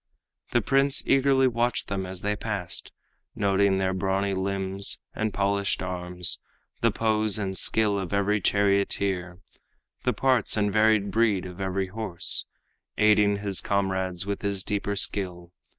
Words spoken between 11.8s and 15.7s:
horse, Aiding his comrades with his deeper skill.